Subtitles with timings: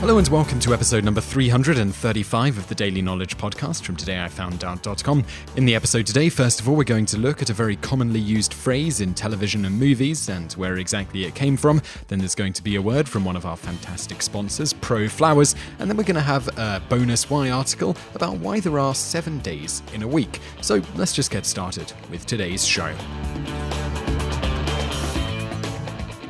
[0.00, 5.24] Hello and welcome to episode number 335 of the Daily Knowledge Podcast from todayifoundout.com.
[5.56, 8.20] In the episode today, first of all, we're going to look at a very commonly
[8.20, 11.80] used phrase in television and movies and where exactly it came from.
[12.08, 15.56] Then there's going to be a word from one of our fantastic sponsors, Pro Flowers,
[15.78, 19.38] and then we're going to have a bonus why article about why there are seven
[19.38, 20.40] days in a week.
[20.60, 22.94] So let's just get started with today's show.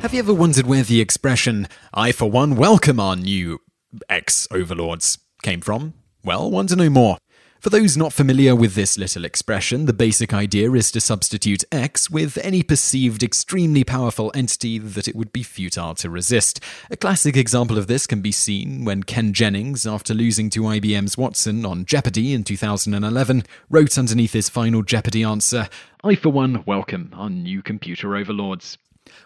[0.01, 3.61] Have you ever wondered where the expression, I for one welcome our new
[4.09, 5.95] ex overlords, came from?
[6.25, 7.19] Well, want to know more?
[7.61, 12.09] For those not familiar with this little expression, the basic idea is to substitute X
[12.09, 16.61] with any perceived extremely powerful entity that it would be futile to resist.
[16.91, 21.19] A classic example of this can be seen when Ken Jennings, after losing to IBM's
[21.19, 25.69] Watson on Jeopardy in 2011, wrote underneath his final Jeopardy answer,
[26.05, 28.79] I for one welcome our new computer overlords.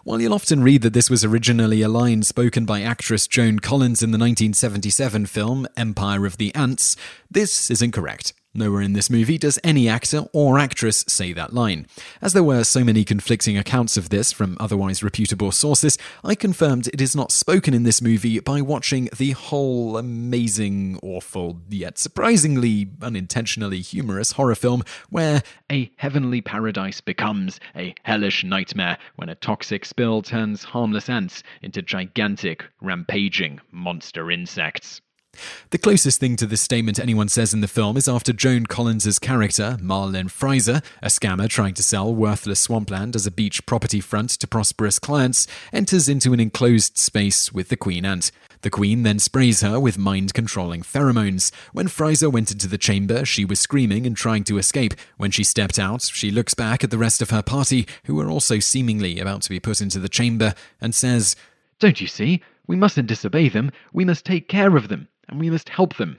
[0.05, 4.03] While you'll often read that this was originally a line spoken by actress Joan Collins
[4.03, 6.97] in the 1977 film Empire of the Ants,
[7.31, 8.33] this is incorrect.
[8.53, 11.87] Nowhere in this movie does any actor or actress say that line.
[12.21, 16.89] As there were so many conflicting accounts of this from otherwise reputable sources, I confirmed
[16.89, 22.91] it is not spoken in this movie by watching the whole amazing, awful, yet surprisingly
[23.01, 29.85] unintentionally humorous horror film where a heavenly paradise becomes a hellish nightmare when a toxic
[29.85, 35.01] spill turns harmless ants into gigantic, rampaging monster insects.
[35.71, 39.19] The closest thing to this statement anyone says in the film is after Joan Collins's
[39.19, 44.31] character, Marilyn Fryser, a scammer trying to sell worthless swampland as a beach property front
[44.31, 48.31] to prosperous clients, enters into an enclosed space with the queen ant.
[48.63, 51.51] The queen then sprays her with mind controlling pheromones.
[51.73, 54.93] When Fraser went into the chamber, she was screaming and trying to escape.
[55.17, 58.29] When she stepped out, she looks back at the rest of her party, who are
[58.29, 61.37] also seemingly about to be put into the chamber, and says,
[61.79, 62.43] Don't you see?
[62.67, 63.73] We mustn't disobey them.
[63.93, 66.19] We must take care of them and we must help them.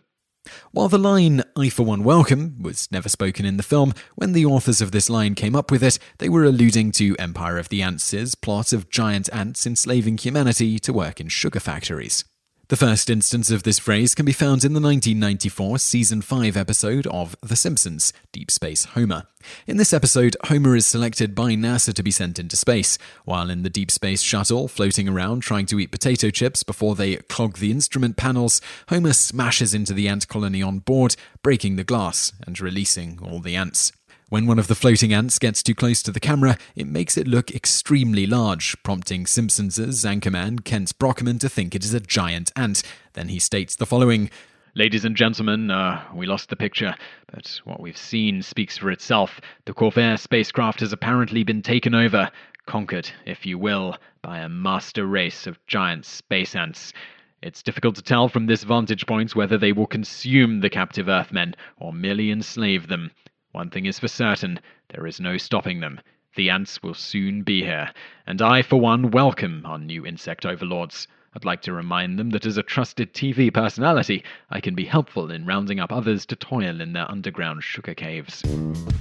[0.71, 4.45] While the line, I for one welcome, was never spoken in the film, when the
[4.45, 7.83] authors of this line came up with it, they were alluding to Empire of the
[7.83, 12.25] Ants' plot of giant ants enslaving humanity to work in sugar factories.
[12.71, 17.05] The first instance of this phrase can be found in the 1994 Season 5 episode
[17.07, 19.23] of The Simpsons, Deep Space Homer.
[19.67, 22.97] In this episode, Homer is selected by NASA to be sent into space.
[23.25, 27.17] While in the Deep Space Shuttle, floating around trying to eat potato chips before they
[27.17, 32.31] clog the instrument panels, Homer smashes into the ant colony on board, breaking the glass
[32.47, 33.91] and releasing all the ants.
[34.31, 37.27] When one of the floating ants gets too close to the camera, it makes it
[37.27, 42.81] look extremely large, prompting Simpsons' anchorman Kent Brockman to think it is a giant ant.
[43.11, 44.29] Then he states the following
[44.73, 46.95] Ladies and gentlemen, uh, we lost the picture,
[47.29, 49.41] but what we've seen speaks for itself.
[49.65, 52.31] The Corvair spacecraft has apparently been taken over,
[52.65, 56.93] conquered, if you will, by a master race of giant space ants.
[57.41, 61.53] It's difficult to tell from this vantage point whether they will consume the captive Earthmen
[61.81, 63.11] or merely enslave them.
[63.51, 65.99] One thing is for certain there is no stopping them.
[66.35, 67.91] The ants will soon be here,
[68.25, 71.07] and I, for one, welcome our new insect overlords.
[71.35, 75.31] I'd like to remind them that as a trusted TV personality, I can be helpful
[75.31, 78.41] in rounding up others to toil in their underground sugar caves.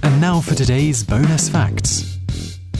[0.03, 2.20] And now for today's bonus facts.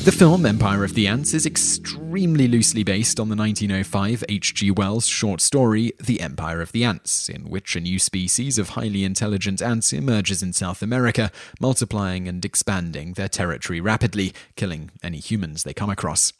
[0.03, 4.71] The film Empire of the Ants is extremely loosely based on the 1905 H.G.
[4.71, 9.03] Wells short story The Empire of the Ants, in which a new species of highly
[9.03, 15.61] intelligent ants emerges in South America, multiplying and expanding their territory rapidly, killing any humans
[15.61, 16.33] they come across.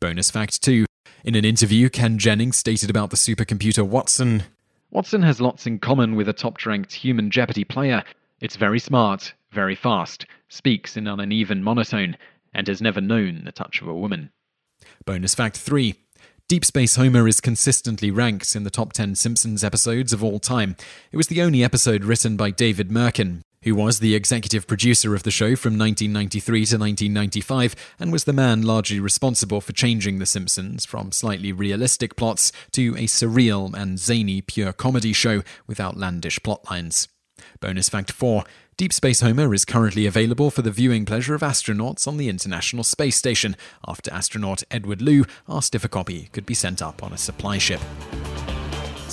[0.00, 0.84] Bonus fact 2.
[1.22, 4.42] In an interview, Ken Jennings stated about the supercomputer Watson
[4.90, 8.02] Watson has lots in common with a top ranked human Jeopardy player.
[8.40, 12.16] It's very smart, very fast, speaks in an uneven monotone,
[12.54, 14.30] and has never known the touch of a woman.
[15.04, 15.94] Bonus fact 3.
[16.46, 20.76] Deep Space Homer is consistently ranked in the top 10 Simpsons episodes of all time.
[21.10, 25.22] It was the only episode written by David Mirkin, who was the executive producer of
[25.22, 30.26] the show from 1993 to 1995 and was the man largely responsible for changing The
[30.26, 36.38] Simpsons from slightly realistic plots to a surreal and zany pure comedy show with outlandish
[36.40, 37.08] plotlines.
[37.64, 38.44] Bonus fact 4
[38.76, 42.84] Deep Space Homer is currently available for the viewing pleasure of astronauts on the International
[42.84, 43.56] Space Station
[43.88, 47.56] after astronaut Edward Lu asked if a copy could be sent up on a supply
[47.56, 47.80] ship.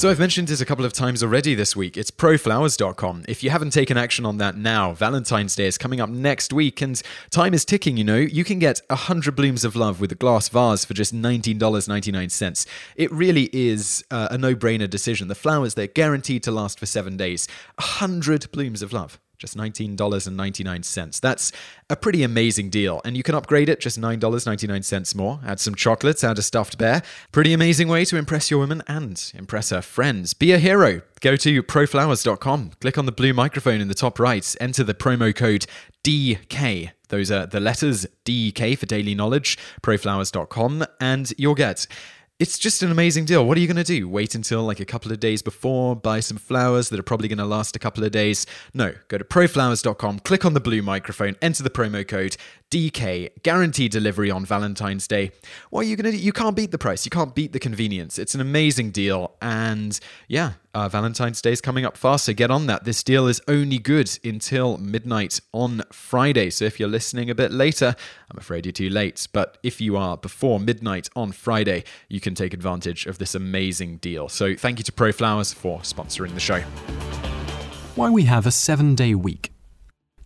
[0.02, 1.96] So I've mentioned it a couple of times already this week.
[1.96, 3.26] It's proflowers.com.
[3.28, 6.82] If you haven't taken action on that now, Valentine's Day is coming up next week
[6.82, 7.00] and
[7.30, 8.18] time is ticking, you know.
[8.18, 12.66] You can get 100 blooms of love with a glass vase for just $19.99.
[12.96, 15.28] It really is uh, a no-brainer decision.
[15.28, 17.48] The flowers they're guaranteed to last for 7 days.
[17.76, 21.20] 100 blooms of love just $19.99.
[21.20, 21.52] That's
[21.90, 23.02] a pretty amazing deal.
[23.04, 25.40] And you can upgrade it just $9.99 more.
[25.44, 27.02] Add some chocolates, add a stuffed bear.
[27.32, 30.36] Pretty amazing way to impress your woman and impress her friends.
[30.36, 31.02] Be a hero.
[31.22, 35.36] Go to proflowers.com, click on the blue microphone in the top right, enter the promo
[35.36, 35.66] code
[36.04, 36.92] DK.
[37.10, 41.86] Those are the letters DK for daily knowledge, proflowers.com, and you'll get
[42.42, 43.46] it's just an amazing deal.
[43.46, 44.10] What are you going to do?
[44.10, 47.38] Wait until like a couple of days before, buy some flowers that are probably going
[47.38, 48.48] to last a couple of days?
[48.74, 52.38] No, go to proflowers.com, click on the blue microphone, enter the promo code
[52.72, 55.32] DK, guaranteed delivery on Valentine's Day.
[55.72, 56.24] What are you going to do?
[56.24, 57.06] You can't beat the price.
[57.06, 58.18] You can't beat the convenience.
[58.18, 59.36] It's an amazing deal.
[59.42, 62.86] And yeah, uh, Valentine's Day is coming up fast, so get on that.
[62.86, 66.50] This deal is only good until midnight on Friday.
[66.50, 67.94] So if you're listening a bit later,
[68.32, 69.28] I'm afraid you're too late.
[69.34, 73.98] But if you are before midnight on Friday, you can take advantage of this amazing
[73.98, 74.30] deal.
[74.30, 76.62] So thank you to ProFlowers for sponsoring the show.
[77.96, 79.52] Why we have a seven day week.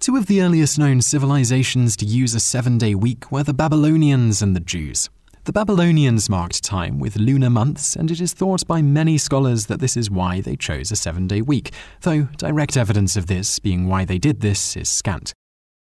[0.05, 4.43] Two of the earliest known civilizations to use a seven day week were the Babylonians
[4.43, 5.09] and the Jews.
[5.45, 9.79] The Babylonians marked time with lunar months, and it is thought by many scholars that
[9.79, 11.71] this is why they chose a seven day week,
[12.01, 15.33] though direct evidence of this, being why they did this, is scant.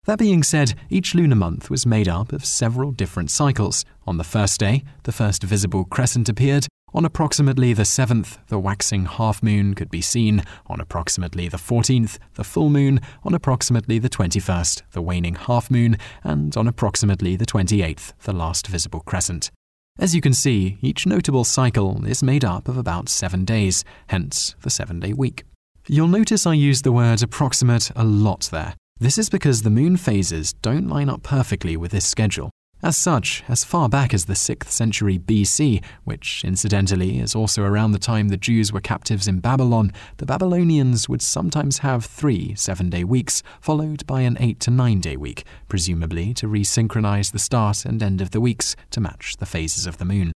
[0.04, 3.86] That being said, each lunar month was made up of several different cycles.
[4.06, 9.06] On the first day, the first visible crescent appeared, on approximately the 7th, the waxing
[9.06, 10.42] half moon could be seen.
[10.68, 13.02] On approximately the 14th, the full moon.
[13.26, 15.98] On approximately the 21st, the waning half moon.
[16.24, 19.52] And on approximately the 28th, the last visible crescent.
[20.00, 24.56] As you can see, each notable cycle is made up of about seven days, hence
[24.62, 25.44] the seven day week.
[25.88, 28.74] You'll notice I use the word approximate a lot there.
[29.02, 32.52] This is because the moon phases don't line up perfectly with this schedule.
[32.86, 37.94] As such, as far back as the 6th century BC, which incidentally is also around
[37.94, 42.92] the time the Jews were captives in Babylon, the Babylonians would sometimes have three seven
[42.92, 47.86] day weeks, followed by an eight to nine day week, presumably to resynchronize the start
[47.86, 50.32] and end of the weeks to match the phases of the moon.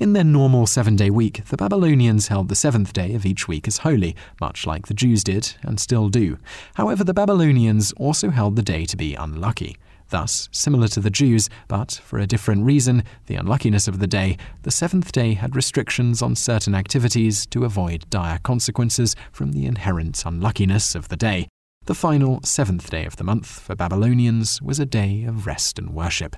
[0.00, 3.68] In their normal seven day week, the Babylonians held the seventh day of each week
[3.68, 6.38] as holy, much like the Jews did and still do.
[6.74, 9.76] However, the Babylonians also held the day to be unlucky.
[10.10, 14.36] Thus, similar to the Jews, but for a different reason, the unluckiness of the day,
[14.62, 20.24] the seventh day had restrictions on certain activities to avoid dire consequences from the inherent
[20.24, 21.48] unluckiness of the day.
[21.86, 25.90] The final seventh day of the month for Babylonians was a day of rest and
[25.90, 26.36] worship.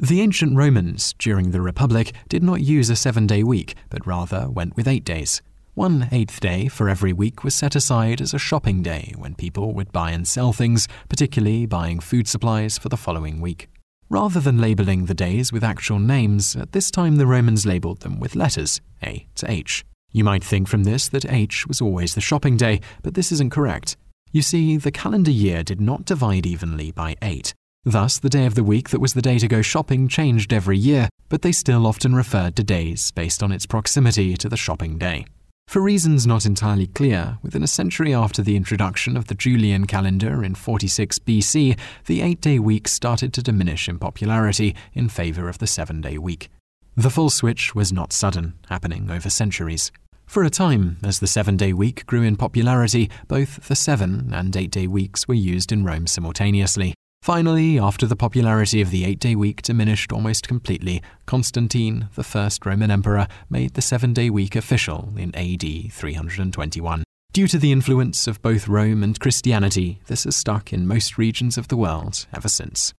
[0.00, 4.48] The ancient Romans, during the Republic, did not use a seven day week, but rather
[4.48, 5.42] went with eight days.
[5.78, 9.74] One eighth day for every week was set aside as a shopping day when people
[9.74, 13.68] would buy and sell things, particularly buying food supplies for the following week.
[14.10, 18.18] Rather than labeling the days with actual names, at this time the Romans labeled them
[18.18, 19.84] with letters, A to H.
[20.10, 23.52] You might think from this that H was always the shopping day, but this isn't
[23.52, 23.96] correct.
[24.32, 27.54] You see, the calendar year did not divide evenly by 8.
[27.84, 30.76] Thus, the day of the week that was the day to go shopping changed every
[30.76, 34.98] year, but they still often referred to days based on its proximity to the shopping
[34.98, 35.24] day.
[35.68, 40.42] For reasons not entirely clear, within a century after the introduction of the Julian calendar
[40.42, 45.58] in 46 BC, the eight day week started to diminish in popularity in favour of
[45.58, 46.48] the seven day week.
[46.96, 49.92] The full switch was not sudden, happening over centuries.
[50.24, 54.56] For a time, as the seven day week grew in popularity, both the seven and
[54.56, 56.94] eight day weeks were used in Rome simultaneously.
[57.22, 62.64] Finally, after the popularity of the eight day week diminished almost completely, Constantine, the first
[62.64, 67.04] Roman emperor, made the seven day week official in AD 321.
[67.32, 71.58] Due to the influence of both Rome and Christianity, this has stuck in most regions
[71.58, 72.94] of the world ever since.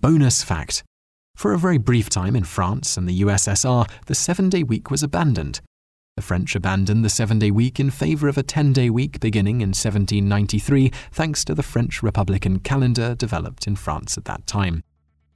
[0.00, 0.82] Bonus fact
[1.36, 5.02] For a very brief time in France and the USSR, the seven day week was
[5.02, 5.60] abandoned.
[6.20, 9.62] The French abandoned the seven day week in favour of a 10 day week beginning
[9.62, 14.84] in 1793, thanks to the French Republican calendar developed in France at that time.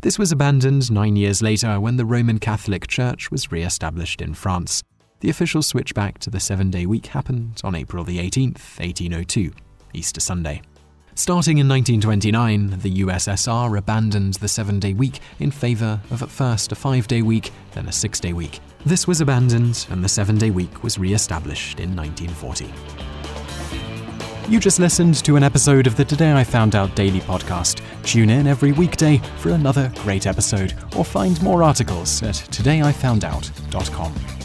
[0.02, 4.34] This was abandoned nine years later when the Roman Catholic Church was re established in
[4.34, 4.82] France.
[5.20, 9.52] The official switch back to the seven day week happened on April the 18th, 1802,
[9.94, 10.60] Easter Sunday.
[11.14, 16.72] Starting in 1929, the USSR abandoned the seven day week in favour of at first
[16.72, 18.60] a five day week, then a six day week.
[18.86, 22.70] This was abandoned, and the seven day week was re established in 1940.
[24.50, 27.80] You just listened to an episode of the Today I Found Out Daily podcast.
[28.02, 34.43] Tune in every weekday for another great episode, or find more articles at todayifoundout.com.